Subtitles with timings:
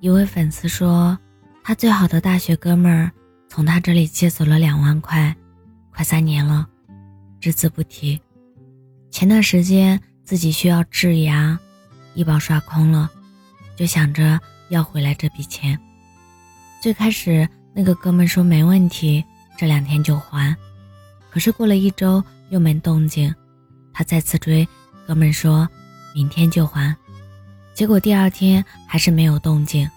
[0.00, 1.18] 一位粉丝说，
[1.64, 3.10] 他最好的大学哥们儿
[3.48, 5.34] 从他这里借走了两万块，
[5.90, 6.66] 快三年了，
[7.40, 8.20] 只字不提。
[9.10, 11.58] 前段时间自己需要治牙，
[12.14, 13.10] 医保刷空了，
[13.74, 14.38] 就想着
[14.68, 15.78] 要回来这笔钱。
[16.82, 19.24] 最开始那个哥们说没问题，
[19.56, 20.54] 这两天就还。
[21.30, 23.34] 可是过了一周又没动静，
[23.94, 24.68] 他再次追，
[25.06, 25.66] 哥们说
[26.14, 26.94] 明天就还。
[27.74, 29.88] 结果第二天还是没有动静，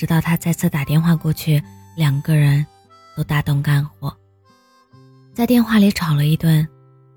[0.00, 1.62] 直到他再次打电话过去，
[1.94, 2.66] 两个人
[3.14, 4.10] 都大动肝火，
[5.34, 6.66] 在电话里吵了一顿。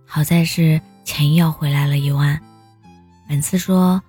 [0.05, 2.37] 好在是钱要回来了一万。
[3.25, 4.01] 粉丝说，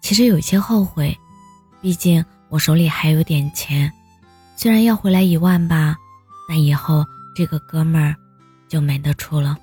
[0.00, 1.14] 其实有些后悔，
[1.82, 3.92] 毕竟我手里还有点钱，
[4.56, 5.94] 虽然要回来一万吧，
[6.48, 7.04] 但以后
[7.36, 8.16] 这个哥们儿
[8.66, 9.58] 就没得出了。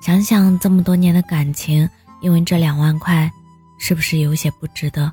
[0.00, 1.86] 想想这么多年的感情，
[2.22, 3.30] 因为这两万块。
[3.78, 5.12] 是不是有些不值得？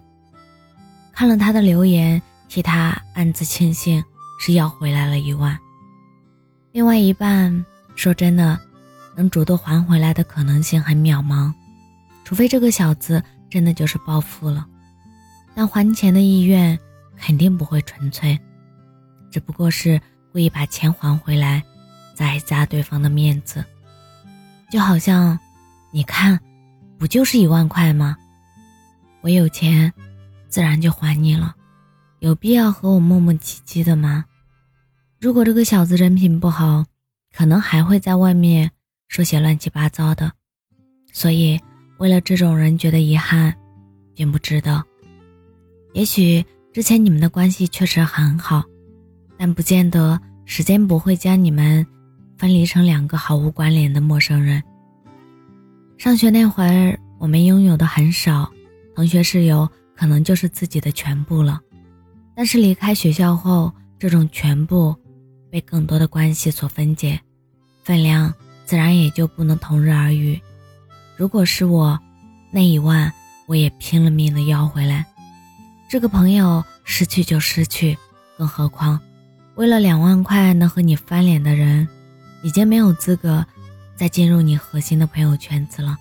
[1.12, 2.22] 看了他的留言，
[2.54, 4.04] 替他暗自庆幸，
[4.40, 5.58] 是要回来了一万。
[6.72, 8.60] 另外一半说真的，
[9.18, 11.52] 能主动还回来的可能性很渺茫，
[12.24, 14.68] 除非这个小子真的就是暴富了。
[15.56, 16.78] 但还钱的意愿
[17.18, 18.40] 肯定不会纯粹，
[19.32, 20.00] 只不过是
[20.32, 21.64] 故意把钱还回来，
[22.14, 23.66] 再砸对方的面子。
[24.70, 25.40] 就好像，
[25.92, 26.40] 你看，
[27.00, 28.16] 不就是一万块吗？
[29.22, 29.92] 我有钱，
[30.50, 31.56] 自然就还你了，
[32.24, 34.24] 有必要和我磨磨唧唧的吗？
[35.20, 36.86] 如果这个小子人品不好，
[37.36, 38.72] 可能还会在外面
[39.10, 40.32] 说些乱七八糟的。
[41.12, 41.60] 所以，
[41.98, 43.54] 为了这种人觉得遗憾，
[44.16, 44.82] 并不值得。
[45.92, 48.64] 也许之前你们的关系确实很好，
[49.38, 51.86] 但不见得时间不会将你们
[52.38, 54.64] 分离成两个毫无关联的陌生人。
[55.98, 58.50] 上学那会儿，我们拥有的很少。
[58.96, 61.60] 同学室友可能就是自己的全部了，
[62.36, 64.96] 但是离开学校后，这种全部
[65.52, 67.20] 被更多的关系所分解，
[67.84, 68.34] 分量
[68.66, 70.40] 自然也就不能同日而语。
[71.16, 72.00] 如果是我，
[72.52, 73.12] 那一万
[73.46, 75.06] 我也拼了命的要回来。
[75.90, 77.98] 这个朋友失去就失去，
[78.38, 79.00] 更何况
[79.56, 81.88] 为了两万块能和你翻脸的人，
[82.42, 83.46] 已经没有资格
[83.96, 85.98] 再进入你核心的朋友圈子了。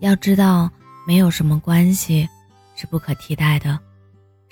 [0.00, 0.70] 要知道。
[1.06, 2.26] 没有什么关系
[2.74, 3.78] 是不可替代的，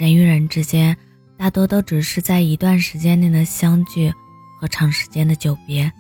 [0.03, 0.97] 人与人之间
[1.37, 4.13] 大多都只是在一段时间内的相聚
[4.61, 5.93] 和长时间的久别。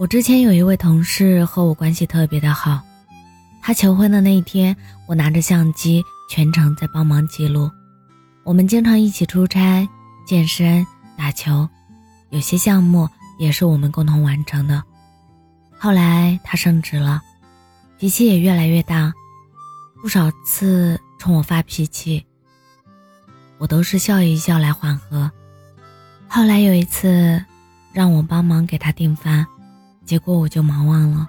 [0.00, 2.80] 我之前有一位同事和我关系特别的好，
[3.62, 7.70] 他求婚的那一天，我拿着相机全程在帮忙记录。
[8.42, 9.88] 我们经常一起出差、
[10.26, 10.84] 健身、
[11.16, 11.68] 打球，
[12.30, 14.82] 有些项目也是我们共同完成的。
[15.78, 17.22] 后来他升职了。
[17.96, 19.12] 脾气也越来越大，
[20.02, 22.26] 不少次冲我发脾气，
[23.60, 25.30] 我都是笑一笑来缓和。
[26.26, 27.44] 后来有一次，
[27.92, 29.46] 让我帮忙给他订饭，
[30.04, 31.28] 结果我就忙忘了，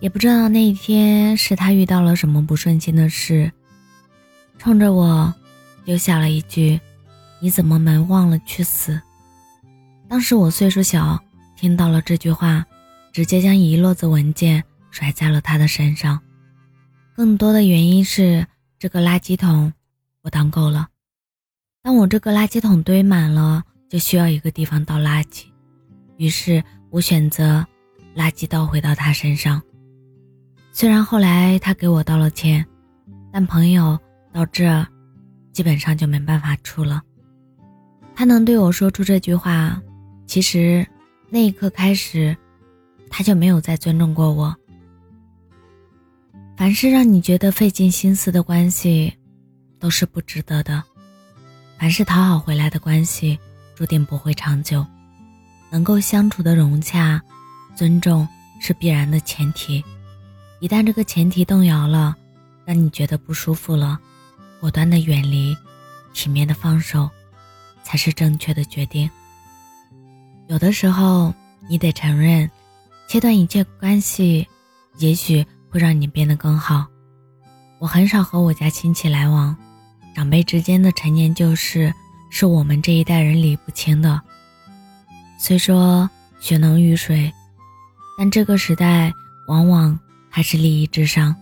[0.00, 3.52] 也不知道那一天是他遇到了什么不顺心的事，
[4.58, 5.32] 冲着我
[5.84, 6.80] 丢下了一句
[7.40, 8.98] ：“你怎么没忘了去死？”
[10.08, 11.22] 当时我岁数小，
[11.54, 12.64] 听到了这句话，
[13.12, 14.64] 直接将一摞子文件。
[14.90, 16.20] 甩在了他的身上，
[17.16, 18.46] 更多的原因是
[18.78, 19.72] 这个垃圾桶
[20.22, 20.86] 我当够了。
[21.84, 25.44] 当我这个垃圾桶堆满了，就需要一个地方倒垃圾，
[26.16, 27.62] 于是我选择
[28.16, 29.60] 垃圾倒回到他身上。
[30.72, 32.64] 虽然后来他给我道了歉，
[33.30, 33.98] 但朋友
[34.32, 34.82] 到这，
[35.52, 37.02] 基本上就没办法处了。
[38.14, 39.78] 他能对我说出这句话，
[40.26, 40.86] 其实
[41.28, 42.34] 那一刻开始，
[43.10, 44.56] 他就没有再尊重过我。
[46.56, 49.12] 凡是让你觉得费尽心思的关系，
[49.78, 50.82] 都是不值得的；
[51.78, 53.38] 凡是讨好回来的关系，
[53.74, 54.84] 注定不会长久。
[55.70, 57.20] 能够相处的融洽、
[57.74, 58.26] 尊重
[58.60, 59.84] 是必然的前提。
[60.60, 62.14] 一旦这个前提动摇了，
[62.64, 63.98] 让你觉得不舒服了，
[64.60, 65.56] 果断的远离，
[66.12, 67.10] 体面的放手，
[67.82, 69.10] 才是正确的决定。
[70.48, 71.34] 有的时候，
[71.68, 72.50] 你得承认，
[73.08, 74.46] 切断一切关系，
[74.98, 75.46] 也许。
[75.74, 76.86] 会让你变得更好。
[77.80, 79.56] 我很少和我家亲戚来往，
[80.14, 81.92] 长辈之间的陈年旧事
[82.30, 84.20] 是我们这一代人理不清的。
[85.38, 86.08] 虽说
[86.40, 87.32] 血浓于水，
[88.16, 89.12] 但这个时代
[89.48, 89.98] 往往
[90.30, 91.34] 还是利益至上。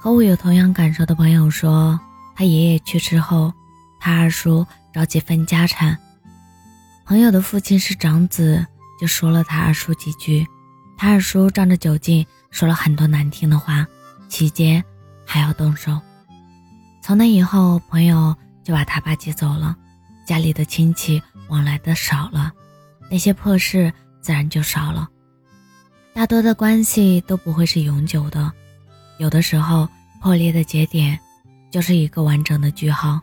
[0.00, 1.98] 和我有同样感受的朋友说，
[2.36, 3.52] 他爷爷去世后，
[3.98, 5.98] 他二叔着急分家产，
[7.06, 8.66] 朋友的父亲是长子，
[9.00, 10.46] 就说了他二叔几句，
[10.96, 12.26] 他二叔仗着酒劲。
[12.50, 13.86] 说了很多难听的话，
[14.28, 14.82] 期间
[15.24, 16.00] 还要动手。
[17.02, 19.76] 从那以后，朋友就把他爸接走了，
[20.26, 22.52] 家里的亲戚往来的少了，
[23.10, 25.08] 那些破事自然就少了。
[26.12, 28.52] 大多的关系都不会是永久的，
[29.18, 29.88] 有的时候
[30.20, 31.18] 破裂的节点，
[31.70, 33.20] 就是一个完整的句号。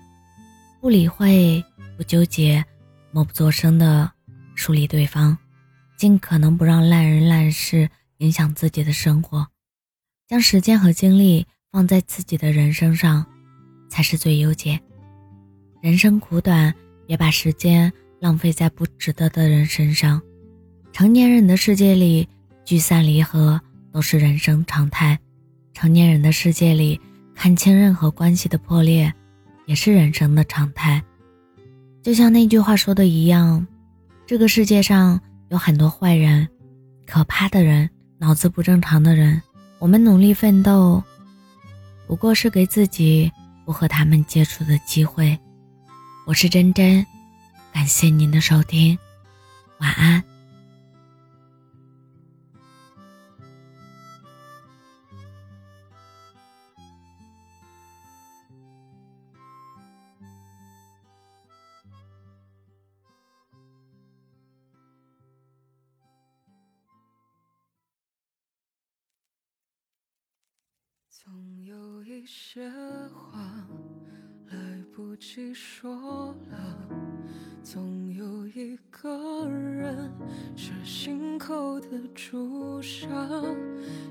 [0.82, 1.64] 不理会，
[1.98, 2.64] 不纠结，
[3.12, 4.12] 默不作声的
[4.56, 5.38] 疏离对方，
[5.98, 9.48] 尽可能不让烂人烂事影响自己的生活，
[10.28, 13.26] 将时间和精力放在自己的人生上，
[13.90, 14.80] 才是最优解。
[15.82, 16.74] 人生苦短，
[17.06, 20.22] 别把时间浪费在不值得的人身上。
[20.92, 22.28] 成年人的世界里。
[22.66, 23.58] 聚散离合
[23.94, 25.18] 都是人生常态，
[25.74, 27.00] 成年人的世界里，
[27.34, 29.14] 看清任何关系的破裂，
[29.68, 31.02] 也是人生的常态。
[32.04, 33.66] 就像那句话说的一样，
[34.26, 35.18] 这个世界上
[35.48, 36.46] 有很多坏人，
[37.06, 39.42] 可怕的人，脑子不正常的人。
[39.80, 41.02] 我们努力奋斗，
[42.06, 43.32] 不过是给自己
[43.68, 45.38] 不和他们接触的机会。
[46.26, 47.06] 我是真真，
[47.74, 48.98] 感谢您的收听，
[49.80, 50.24] 晚安。
[71.10, 71.76] 总有
[72.10, 72.70] 一些
[73.10, 73.42] 话
[74.50, 74.58] 来
[74.96, 76.90] 不及说了，
[77.62, 80.10] 总有一个人
[80.56, 83.14] 是心口的朱砂。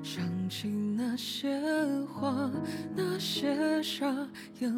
[0.02, 1.58] 想起那些
[2.04, 2.50] 话，
[2.94, 4.06] 那些傻，
[4.60, 4.70] 眼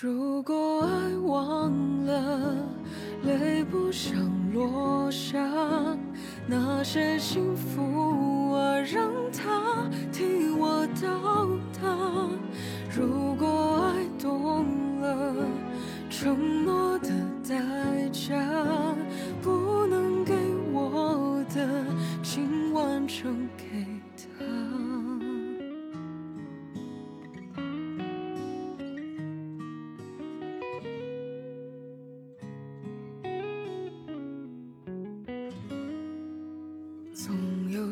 [0.00, 1.72] 如果爱忘
[2.04, 2.56] 了，
[3.22, 4.12] 泪不想
[4.52, 5.38] 落下，
[6.48, 11.46] 那些幸福啊，让它替我到
[11.80, 12.28] 达。
[12.90, 14.66] 如果爱懂
[15.00, 15.32] 了，
[16.10, 16.53] 承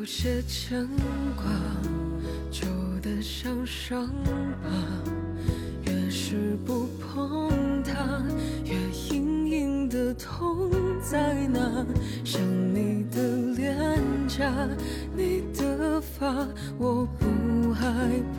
[0.03, 0.85] 有些牵
[1.33, 1.45] 挂，
[2.51, 2.67] 旧
[3.01, 4.05] 的像伤
[4.61, 4.69] 疤，
[5.85, 7.49] 越是不碰
[7.83, 8.21] 它，
[8.65, 8.75] 越
[9.09, 10.69] 隐隐的痛
[11.01, 11.85] 在那？
[12.25, 12.41] 想
[12.75, 13.97] 你的脸
[14.27, 14.67] 颊，
[15.15, 16.45] 你的发，
[16.77, 17.87] 我不害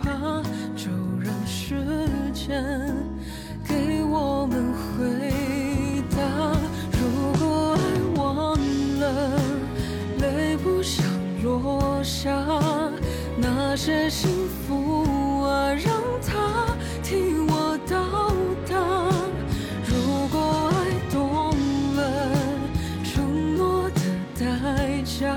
[0.02, 0.42] 怕，
[0.76, 1.74] 就让时
[2.34, 2.62] 间
[3.66, 5.63] 给我们回
[11.44, 12.34] 落下
[13.36, 15.92] 那些幸福啊，让
[16.26, 17.94] 它替我到
[18.66, 18.72] 达。
[19.86, 19.92] 如
[20.32, 20.74] 果爱
[21.12, 21.52] 懂
[21.96, 22.00] 了，
[23.04, 24.00] 承诺的
[24.40, 24.42] 代
[25.04, 25.36] 价，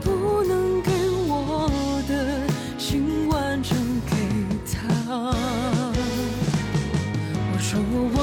[0.00, 0.92] 不能给
[1.26, 1.68] 我
[2.08, 2.12] 的，
[2.78, 3.76] 请完整
[4.06, 4.14] 给
[4.64, 4.78] 他。
[7.52, 7.80] 我说
[8.14, 8.19] 我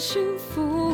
[0.00, 0.89] 幸福。